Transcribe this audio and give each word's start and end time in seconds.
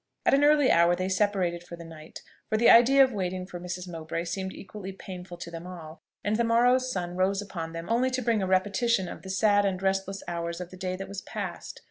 At 0.25 0.33
an 0.33 0.43
early 0.43 0.71
hour 0.71 0.95
they 0.95 1.09
separated 1.09 1.63
for 1.63 1.75
the 1.75 1.85
night; 1.85 2.23
for 2.49 2.57
the 2.57 2.71
idea 2.71 3.03
of 3.03 3.13
waiting 3.13 3.45
for 3.45 3.59
Mrs. 3.59 3.87
Mowbray 3.87 4.25
seemed 4.25 4.51
equally 4.51 4.91
painful 4.91 5.37
to 5.37 5.51
them 5.51 5.67
all, 5.67 6.01
and 6.23 6.37
the 6.37 6.43
morrow's 6.43 6.91
sun 6.91 7.15
rose 7.15 7.39
upon 7.39 7.73
them 7.73 7.87
only 7.87 8.09
to 8.09 8.21
bring 8.23 8.41
a 8.41 8.47
repetition 8.47 9.07
of 9.07 9.21
the 9.21 9.29
sad 9.29 9.63
and 9.63 9.79
restless 9.83 10.23
hours 10.27 10.59
of 10.59 10.71
the 10.71 10.75
day 10.77 10.95
that 10.95 11.07
was 11.07 11.21
past. 11.21 11.79